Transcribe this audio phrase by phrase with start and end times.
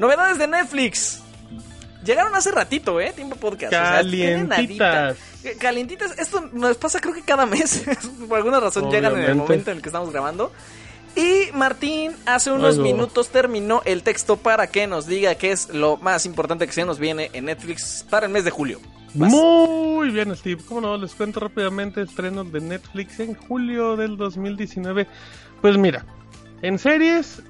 [0.00, 1.20] Novedades de Netflix.
[2.02, 3.12] Llegaron hace ratito, ¿eh?
[3.14, 3.70] Tiempo podcast.
[3.70, 5.18] Calientitas.
[5.18, 6.18] O sea, Calientitas.
[6.18, 7.84] Esto nos pasa creo que cada mes.
[8.28, 10.52] Por alguna razón llegan en el momento en el que estamos grabando.
[11.14, 15.98] Y Martín hace unos minutos terminó el texto para que nos diga qué es lo
[15.98, 18.80] más importante que se nos viene en Netflix para el mes de julio.
[19.12, 19.30] Vas.
[19.30, 20.62] Muy bien, Steve.
[20.66, 20.96] ¿Cómo no?
[20.96, 25.06] Les cuento rápidamente estrenos de Netflix en julio del 2019.
[25.60, 26.06] Pues mira,
[26.62, 27.42] en series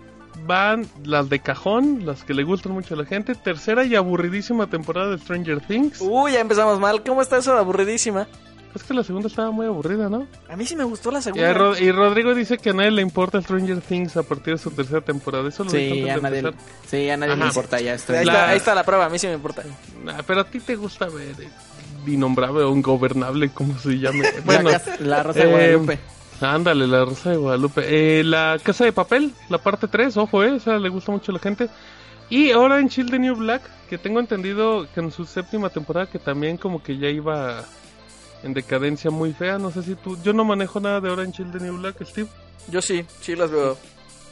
[0.46, 3.34] van las de cajón, las que le gustan mucho a la gente.
[3.34, 5.98] Tercera y aburridísima temporada de Stranger Things.
[6.00, 7.02] Uy, ya empezamos mal.
[7.02, 8.26] ¿Cómo está eso de aburridísima?
[8.74, 10.28] Es que la segunda estaba muy aburrida, ¿no?
[10.48, 11.52] A mí sí me gustó la Y, segunda.
[11.54, 14.70] Ro- y Rodrigo dice que a nadie le importa Stranger Things a partir de su
[14.70, 15.48] tercera temporada.
[15.48, 16.60] Eso lo dijo Sí, a nadie, empezar.
[16.86, 17.94] sí, a nadie le importa ya.
[17.94, 19.64] Estoy ahí, La- está, ahí está la prueba, a mí sí me importa.
[20.04, 21.48] Nah, pero a ti te gusta ver eh,
[22.06, 24.22] innombrable o ingobernable, como se llame.
[24.44, 25.98] Bueno, la, la Rosa de eh, Guadalupe.
[26.40, 27.82] Ándale, la Rosa de Guadalupe.
[27.86, 31.40] Eh, la Casa de Papel, la parte 3, ojo, eh, le gusta mucho a la
[31.40, 31.68] gente.
[32.30, 36.06] Y ahora en Chill the New Black, que tengo entendido que en su séptima temporada
[36.06, 37.64] que también como que ya iba
[38.42, 39.58] en decadencia muy fea.
[39.58, 40.16] No sé si tú...
[40.22, 42.28] Yo no manejo nada de ahora en Chill the New Black, Steve.
[42.68, 43.76] Yo sí, sí las veo.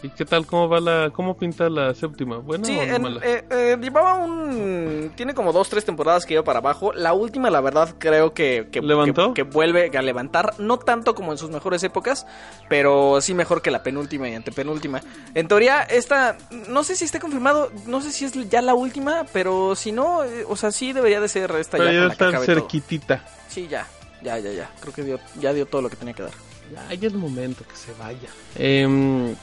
[0.00, 0.46] ¿Y qué tal?
[0.46, 1.10] ¿Cómo va la...
[1.12, 2.38] ¿Cómo pinta la séptima?
[2.38, 3.20] ¿Buena Sí, o en- mala?
[3.24, 5.10] eh, eh, llevaba un...
[5.16, 6.92] Tiene como dos, tres temporadas que iba para abajo.
[6.92, 8.68] La última, la verdad, creo que...
[8.70, 9.34] que ¿Levantó?
[9.34, 10.54] Que, que vuelve a levantar.
[10.58, 12.26] No tanto como en sus mejores épocas,
[12.68, 15.00] pero sí mejor que la penúltima y antepenúltima.
[15.34, 16.38] En teoría, esta...
[16.68, 20.22] No sé si esté confirmado, no sé si es ya la última, pero si no,
[20.22, 22.44] eh, o sea, sí debería de ser esta Pero ya ya está todo.
[22.44, 23.24] cerquitita.
[23.48, 23.84] Sí, ya.
[24.22, 24.70] Ya, ya, ya.
[24.80, 26.32] Creo que dio, ya dio todo lo que tenía que dar.
[26.72, 28.28] Ya, ya es el momento que se vaya.
[28.56, 29.34] Em,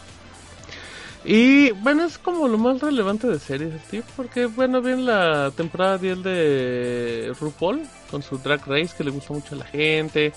[1.25, 5.97] y bueno, es como lo más relevante de series, Steve, porque bueno, viene la temporada
[5.97, 7.81] 10 de RuPaul
[8.11, 10.33] con su Drag Race que le gusta mucho a la gente.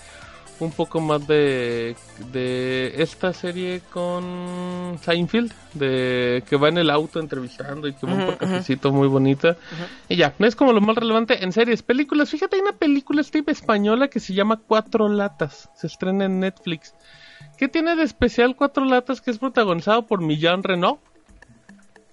[0.60, 1.94] Un poco más de,
[2.32, 8.14] de esta serie con Seinfeld, de que va en el auto entrevistando y que va
[8.14, 8.36] ujú.
[8.38, 9.56] cafecito muy bonita.
[10.08, 12.30] Y ya, es como lo más relevante en series, películas.
[12.30, 15.70] Fíjate, hay una película Steve española que se llama Cuatro Latas.
[15.76, 16.92] Se estrena en Netflix.
[17.56, 21.00] ¿Qué tiene de especial Cuatro Latas que es protagonizado por Millán Renault?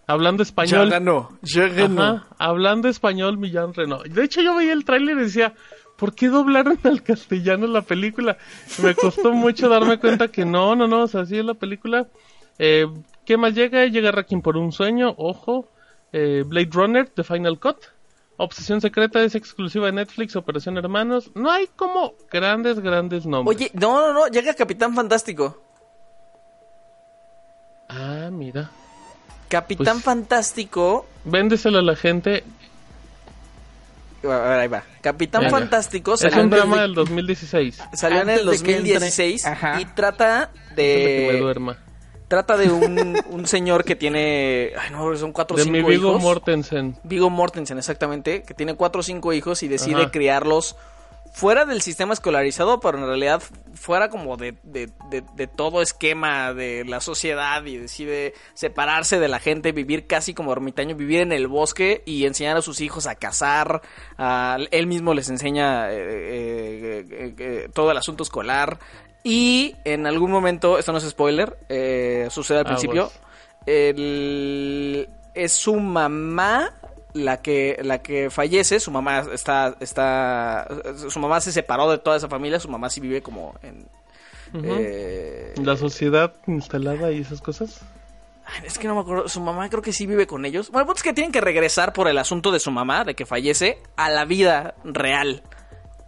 [0.07, 0.89] Hablando español.
[0.89, 1.37] ganó.
[1.41, 4.05] Ya Ajá, hablando español Millán Renault.
[4.05, 5.53] De hecho, yo veía el tráiler y decía,
[5.97, 8.37] ¿por qué doblaron al castellano la película?
[8.83, 12.07] Me costó mucho darme cuenta que no, no, no, o sea, así es la película.
[12.59, 12.85] Eh,
[13.25, 13.85] ¿Qué más llega?
[13.85, 15.69] Llega Racking por un sueño, ojo.
[16.13, 17.77] Eh, Blade Runner, The Final Cut.
[18.37, 21.31] Obsesión Secreta es exclusiva de Netflix, Operación Hermanos.
[21.35, 23.55] No hay como grandes, grandes nombres.
[23.57, 25.61] Oye, no, no, no, llega Capitán Fantástico.
[27.87, 28.69] Ah, mira.
[29.47, 31.05] Capitán Pues- Fantástico.
[31.23, 32.43] Véndeselo a la gente.
[34.23, 34.83] A ver, ahí va.
[35.01, 35.57] Capitán Venga.
[35.59, 37.79] Fantástico Es salió, un en el, drama del 2016.
[37.93, 39.79] salió en el Antes de que entre- 2016 Ajá.
[39.79, 41.77] y trata Antes de que me de duerma.
[42.27, 46.09] Trata de un, un señor que tiene, ay no, son cuatro o cinco mi Vigo
[46.11, 46.21] hijos.
[46.21, 46.97] Mortensen.
[47.03, 50.11] Viggo Mortensen, exactamente, que tiene cuatro o cinco hijos y decide Ajá.
[50.11, 50.75] criarlos
[51.33, 53.43] fuera del sistema escolarizado, pero en realidad
[53.73, 59.27] fuera como de, de, de- de todo esquema de la sociedad y decide separarse de
[59.27, 63.05] la gente, vivir casi como ermitaño, vivir en el bosque y enseñar a sus hijos
[63.05, 63.81] a cazar.
[64.17, 68.79] a- él mismo les enseña eh, eh, eh, eh, todo el asunto escolar.
[69.27, 72.79] Y en algún momento, esto no es spoiler, eh, sucede al Aguas.
[72.79, 73.11] principio,
[73.65, 76.71] el- es su mamá
[77.13, 80.67] la que la que fallece su mamá está está
[81.09, 83.87] su mamá se separó de toda esa familia su mamá sí vive como en
[84.65, 87.81] eh, La sociedad instalada y esas cosas.
[88.65, 90.85] es que no me acuerdo su mamá creo que sí vive con ellos bueno el
[90.87, 93.77] punto es que tienen que regresar por el asunto de su mamá de que fallece
[93.95, 95.41] a la vida real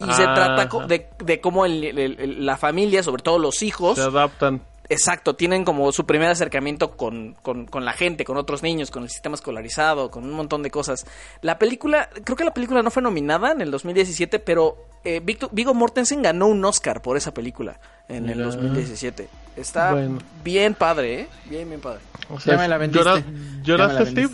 [0.00, 0.34] y se Ajá.
[0.56, 4.60] trata de, de cómo el- el- el- la familia sobre todo los hijos Se adaptan.
[4.90, 9.02] Exacto, tienen como su primer acercamiento con, con, con la gente, con otros niños, con
[9.02, 11.04] el sistema escolarizado, con un montón de cosas.
[11.42, 15.50] La película, creo que la película no fue nominada en el 2017, pero eh, Victor-
[15.52, 17.78] Viggo Mortensen ganó un Oscar por esa película
[18.08, 18.46] en el Mira.
[18.46, 19.28] 2017.
[19.56, 20.20] Está Bueno.
[20.42, 21.28] bien padre, ¿eh?
[21.50, 22.00] Bien, bien padre.
[22.30, 23.04] O sea, Ya me la vendiste.
[23.06, 24.30] ¿llora- Ya me ¿Lloraste, Steve?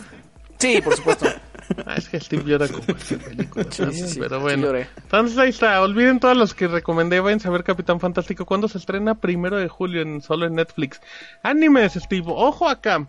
[0.57, 1.25] Sí, por supuesto.
[1.85, 3.65] Ah, es que Steve llora con cualquier película.
[3.69, 4.67] Sí, también, sí, sí, pero bueno.
[4.75, 5.81] Entonces ahí está.
[5.81, 7.19] Olviden todos los que recomendé.
[7.19, 8.45] Vayan a ver Capitán Fantástico.
[8.45, 9.15] cuando se estrena?
[9.15, 11.01] Primero de julio en solo en Netflix.
[11.43, 12.25] Animes, Steve.
[12.27, 13.07] Ojo acá.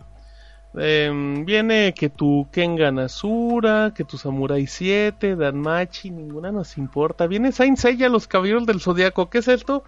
[0.75, 7.25] Em, viene que tu Kengan Asura, que tu Samurai 7, Danmachi, ninguna nos importa.
[7.25, 9.29] Viene Saint Seiya, Los Caballeros del Zodiaco.
[9.29, 9.83] ¿Qué es esto?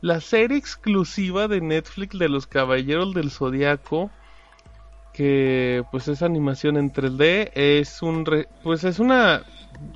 [0.00, 4.10] La serie exclusiva de Netflix de Los Caballeros del Zodiaco.
[5.12, 7.50] Que pues es animación en 3D.
[7.54, 8.24] Es un
[8.62, 9.42] pues es una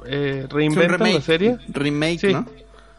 [0.07, 1.59] eh, reinventa la serie.
[1.69, 2.47] Remake, ¿no?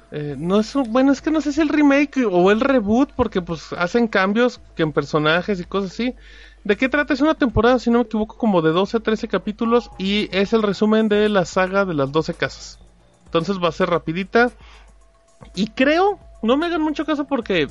[0.09, 3.41] Eh, no es bueno, es que no sé si el remake o el reboot, porque
[3.41, 6.15] pues hacen cambios que en personajes y cosas así.
[6.63, 7.13] ¿De qué trata?
[7.13, 10.53] Es una temporada, si no me equivoco, como de 12 a 13 capítulos y es
[10.53, 12.79] el resumen de la saga de las 12 casas.
[13.25, 14.51] Entonces va a ser rapidita.
[15.55, 17.67] Y creo, no me hagan mucho caso porque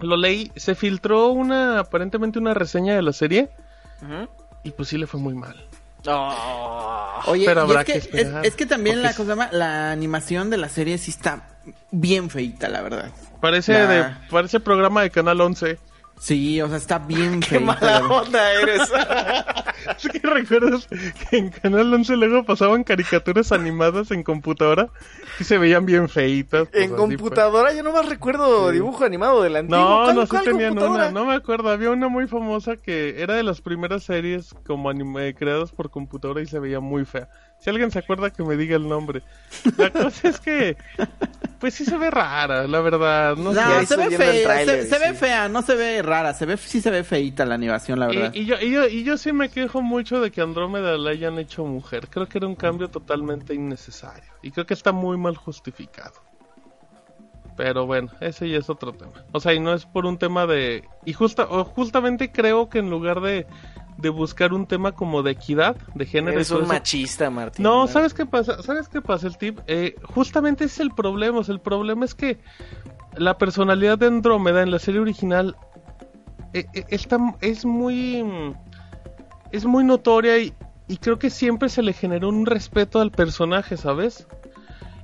[0.00, 3.50] lo leí, se filtró una, aparentemente una reseña de la serie
[4.62, 5.56] y pues sí le fue muy mal.
[7.26, 11.48] Oye, es, que, es, que también la cosa la animación de la serie sí está
[11.90, 13.10] bien feita, la verdad.
[13.40, 15.78] Parece de parece programa de Canal 11.
[16.20, 18.82] Sí, o sea, está bien Qué mala onda eres.
[19.96, 24.88] es que recuerdas que en Canal 11 luego pasaban caricaturas animadas en computadora
[25.38, 26.68] y se veían bien feitas.
[26.68, 29.78] Pues, en computadora yo no más recuerdo dibujo animado de la antigua.
[29.78, 31.70] No, no, sí tenían una, no me acuerdo.
[31.70, 36.42] Había una muy famosa que era de las primeras series como anime creadas por computadora
[36.42, 37.28] y se veía muy fea.
[37.60, 39.22] Si alguien se acuerda que me diga el nombre.
[39.76, 40.76] La cosa es que,
[41.58, 43.36] pues sí se ve rara, la verdad.
[43.36, 46.90] No, se, ve fea, se, ve fea, no se ve rara, se ve, sí se
[46.90, 48.32] ve feita la animación, la verdad.
[48.32, 51.38] Y, yo, y, yo, y yo sí me quejo mucho de que Andrómeda la hayan
[51.38, 52.08] hecho mujer.
[52.08, 54.30] Creo que era un cambio totalmente innecesario.
[54.42, 56.14] Y creo que está muy mal justificado.
[57.56, 59.24] Pero bueno, ese ya es otro tema.
[59.32, 60.84] O sea, y no es por un tema de...
[61.04, 63.48] Y justa, justamente creo que en lugar de
[63.98, 66.40] de buscar un tema como de equidad de género.
[66.40, 67.64] Es un machista, Martín.
[67.64, 68.62] No, ¿sabes qué pasa?
[68.62, 69.58] ¿Sabes qué pasa el tip?
[69.66, 71.40] Eh, justamente es el problema.
[71.46, 72.38] el problema es que
[73.16, 75.56] la personalidad de Andrómeda en la serie original
[76.54, 78.24] eh, eh, está, es muy.
[79.50, 80.52] Es muy notoria y,
[80.86, 84.26] y creo que siempre se le generó un respeto al personaje, ¿sabes?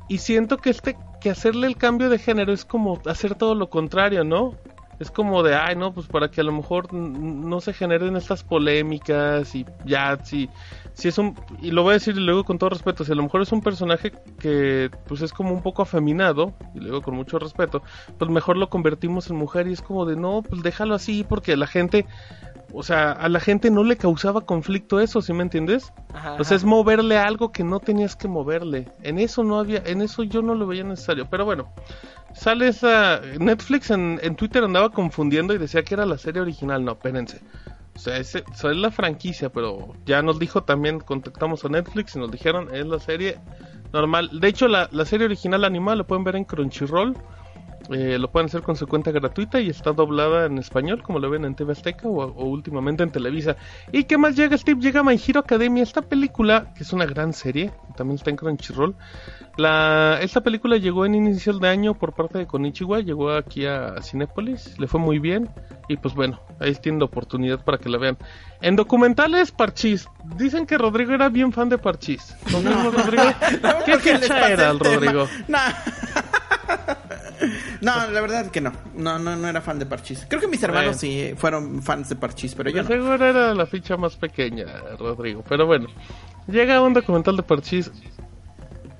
[0.08, 3.70] Y siento que este que hacerle el cambio de género es como hacer todo lo
[3.70, 4.54] contrario, ¿no?
[5.00, 8.42] Es como de, ay, no, pues para que a lo mejor no se generen estas
[8.44, 10.48] polémicas y ya, si,
[10.92, 13.22] si es un, y lo voy a decir luego con todo respeto, si a lo
[13.22, 17.38] mejor es un personaje que pues es como un poco afeminado, y luego con mucho
[17.38, 17.82] respeto,
[18.18, 21.56] pues mejor lo convertimos en mujer y es como de, no, pues déjalo así porque
[21.56, 22.06] la gente,
[22.74, 25.92] o sea, a la gente no le causaba conflicto eso, ¿sí me entiendes?
[26.38, 28.88] O sea, es moverle algo que no tenías que moverle.
[29.02, 31.72] En eso no había, en eso yo no lo veía necesario, pero bueno
[32.34, 33.20] sale esa...
[33.38, 36.84] Netflix en, Twitter andaba confundiendo y decía que era la serie original.
[36.84, 37.40] No, espérense.
[37.96, 42.18] O sea, es, es la franquicia, pero ya nos dijo también, contactamos a Netflix y
[42.18, 43.38] nos dijeron, es la serie
[43.92, 44.40] normal.
[44.40, 47.16] De hecho, la, la serie original animal lo pueden ver en Crunchyroll.
[47.90, 51.28] Eh, lo pueden hacer con su cuenta gratuita y está doblada en español, como lo
[51.28, 53.56] ven en TV Azteca o, últimamente en Televisa.
[53.92, 54.80] ¿Y qué más llega, Steve?
[54.80, 58.94] Llega My Hero Academia, esta película, que es una gran serie, también está en Crunchyroll.
[59.56, 64.00] La, esta película llegó en inicial de año por parte de Konichiwa, llegó aquí a
[64.02, 65.48] Cinépolis, le fue muy bien
[65.88, 68.16] y pues bueno, ahí tienen oportunidad para que la vean.
[68.60, 70.08] En documentales, Parchís.
[70.36, 72.34] Dicen que Rodrigo era bien fan de Parchís.
[72.50, 73.24] Rodrigo?
[73.84, 75.28] ¿Qué fecha era el Rodrigo?
[75.48, 75.58] No,
[77.80, 78.72] la verdad es que no.
[78.94, 80.26] No, no, no era fan de Parchís.
[80.28, 82.88] Creo que mis hermanos sí fueron fans de Parchís, pero yo no.
[82.88, 84.66] Seguro era la ficha más pequeña,
[84.98, 85.44] Rodrigo.
[85.48, 85.88] Pero bueno,
[86.46, 87.90] llega un documental de Parchís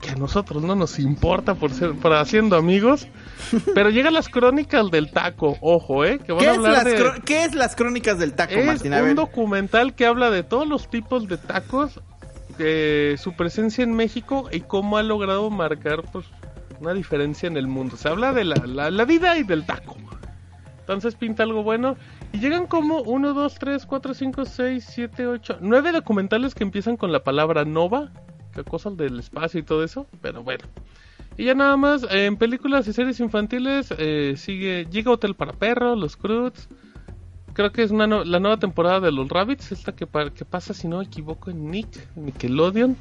[0.05, 3.09] que a nosotros no nos importa por ser para haciendo amigos,
[3.75, 7.21] pero llegan las crónicas del taco, ojo, eh, que van ¿Qué, a hablar es las
[7.21, 11.27] ¿Qué es las crónicas del taco, es un documental que habla de todos los tipos
[11.27, 12.01] de tacos,
[12.59, 16.27] de su presencia en México y cómo ha logrado marcar pues
[16.81, 17.97] una diferencia en el mundo.
[17.97, 18.57] Se habla de la,
[18.91, 19.97] la, vida y del taco.
[20.81, 21.97] Entonces pinta algo bueno.
[22.33, 26.97] Y llegan como 1, 2, 3, 4, 5, 6, 7, 8, 9 documentales que empiezan
[26.97, 28.13] con la palabra Nova.
[28.53, 30.07] Que cosas del espacio y todo eso.
[30.21, 30.65] Pero bueno.
[31.37, 35.99] Y ya nada más, en películas y series infantiles eh, sigue Llega Hotel para Perros,
[35.99, 36.69] Los Cruz.
[37.55, 40.87] Creo que es una la nueva temporada de Los Rabbits, esta que, que pasa, si
[40.87, 42.97] no me equivoco, en Nick, Nickelodeon.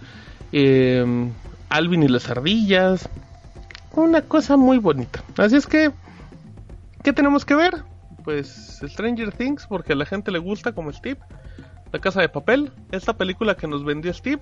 [0.52, 1.32] Eh,
[1.70, 3.10] Alvin y las ardillas
[3.94, 5.24] una cosa muy bonita.
[5.38, 5.92] Así es que,
[7.04, 7.84] ¿qué tenemos que ver?
[8.24, 11.20] Pues Stranger Things, porque a la gente le gusta como Steve.
[11.92, 14.42] La Casa de Papel, esta película que nos vendió Steve.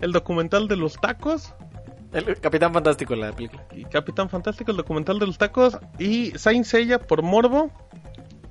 [0.00, 1.54] El documental de los tacos.
[2.12, 3.64] El Capitán Fantástico, la película.
[3.72, 5.78] Y Capitán Fantástico, el documental de los tacos.
[5.98, 7.72] Y Saint Seiya por Morbo.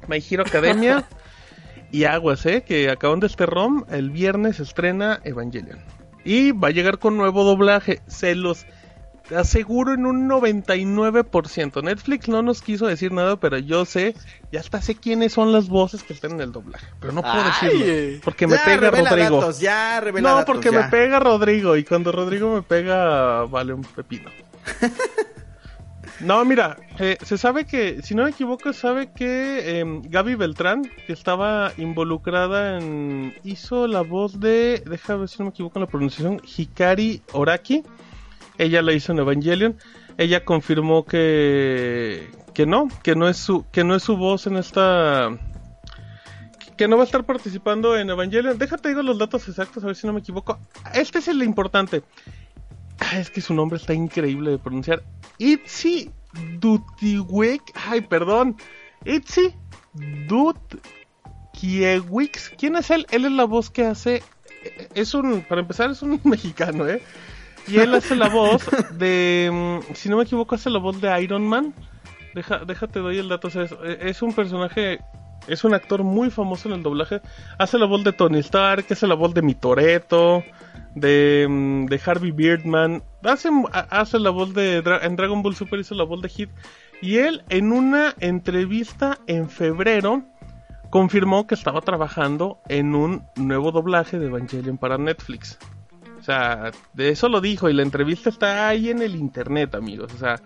[0.07, 1.05] My Hero Academia.
[1.91, 2.63] y Aguas, ¿eh?
[2.63, 3.85] Que acaban de este ROM.
[3.89, 5.79] El viernes estrena Evangelion.
[6.25, 8.01] Y va a llegar con nuevo doblaje.
[8.07, 8.65] Se los
[9.36, 11.84] aseguro en un 99%.
[11.84, 14.16] Netflix no nos quiso decir nada, pero yo sé,
[14.52, 16.88] ya hasta sé quiénes son las voces que están en el doblaje.
[17.00, 19.52] Pero no puedo decirlo, porque me pega Rodrigo.
[19.60, 24.30] ya no, porque me pega Rodrigo, y cuando Rodrigo me pega, vale un pepino.
[26.20, 30.84] No, mira, eh, se sabe que, si no me equivoco, sabe que eh, Gaby Beltrán,
[31.06, 33.34] que estaba involucrada en.
[33.44, 34.84] hizo la voz de.
[34.86, 36.42] Déjame ver si no me equivoco en la pronunciación.
[36.46, 37.84] Hikari Oraki.
[38.57, 39.77] Ella la hizo en Evangelion.
[40.17, 42.29] Ella confirmó que.
[42.53, 45.29] que no, que no es su, que no es su voz en esta.
[46.77, 48.57] Que no va a estar participando en Evangelion.
[48.57, 50.60] Déjate digo los datos exactos, a ver si no me equivoco.
[50.93, 52.03] Este es el importante.
[53.00, 55.03] Ah, es que su nombre está increíble de pronunciar.
[55.38, 56.12] Itzy
[56.60, 57.62] Dutiwek.
[57.75, 58.57] Ay, perdón.
[59.05, 59.53] Itzy
[60.27, 62.50] Dutkiewicz.
[62.57, 63.07] ¿Quién es él?
[63.12, 64.24] Él es la voz que hace.
[64.95, 65.41] Es un.
[65.41, 67.01] Para empezar, es un mexicano, ¿eh?
[67.67, 68.65] Y él hace la voz
[68.98, 69.50] de.
[69.51, 71.74] Mm, si no me equivoco, hace la voz de Iron Man.
[72.34, 73.48] Deja, déjate, doy el dato.
[73.48, 75.00] es un personaje
[75.48, 77.22] es un actor muy famoso en el doblaje.
[77.58, 80.43] Hace la voz de Tony Stark, hace la voz de mi Toreto,
[80.96, 83.03] de, mm, de Harvey Beardman.
[83.24, 84.84] Hace, hace la voz de.
[85.01, 86.50] En Dragon Ball Super hizo la voz de Hit.
[87.01, 90.24] Y él, en una entrevista en febrero,
[90.89, 95.58] confirmó que estaba trabajando en un nuevo doblaje de Evangelion para Netflix.
[96.24, 100.13] O sea, de eso lo dijo y la entrevista está ahí en el internet, amigos.
[100.13, 100.38] O sea,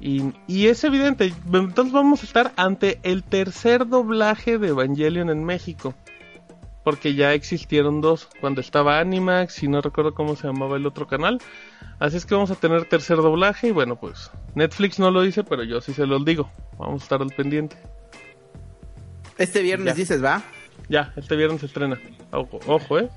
[0.00, 5.94] y, es evidente, entonces vamos a estar ante el tercer doblaje de Evangelion en México.
[6.84, 11.06] Porque ya existieron dos, cuando estaba Animax y no recuerdo cómo se llamaba el otro
[11.06, 11.38] canal.
[11.98, 15.44] Así es que vamos a tener tercer doblaje y bueno, pues Netflix no lo dice,
[15.44, 16.50] pero yo sí se los digo.
[16.78, 17.76] Vamos a estar al pendiente.
[19.36, 20.42] Este viernes dices, ¿va?
[20.88, 22.00] Ya, este viernes se estrena.
[22.32, 23.10] Ojo, ojo ¿eh?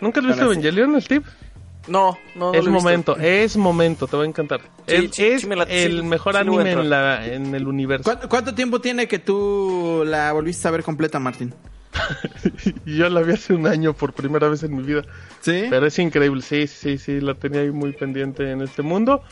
[0.00, 1.24] ¿Nunca has visto Evangelion, Steve?
[1.88, 4.60] No, no, Es momento, es momento, te va a encantar.
[4.86, 8.10] es, el mejor anime en, la, en el universo.
[8.28, 11.54] ¿Cuánto, tiempo tiene que tú la volviste a ver completa, Martín?
[12.84, 15.02] Yo la vi hace un año por primera vez en mi vida.
[15.40, 15.66] ¿Sí?
[15.70, 19.22] Pero es increíble, sí, sí, sí, la tenía ahí muy pendiente en este mundo.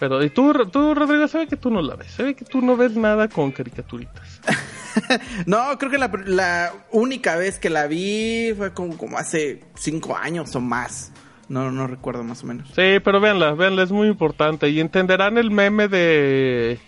[0.00, 2.76] Pero, y tú, tú Rodrigo, sabe que tú no la ves, sabe que tú no
[2.76, 4.40] ves nada con caricaturitas.
[5.46, 10.16] no, creo que la, la, única vez que la vi fue como, como hace cinco
[10.16, 11.12] años o más.
[11.48, 12.68] No, no recuerdo más o menos.
[12.68, 14.68] Sí, pero véanla, véanla, es muy importante.
[14.70, 16.78] Y entenderán el meme de...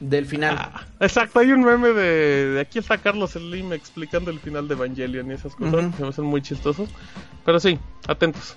[0.00, 0.56] Del final.
[0.58, 4.74] Ah, exacto, hay un meme de, de aquí está Carlos Slim explicando el final de
[4.74, 5.94] Evangelion y esas cosas.
[5.96, 6.88] Se me hacen muy chistosos.
[7.44, 7.78] Pero sí,
[8.08, 8.56] atentos.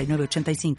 [0.05, 0.75] 85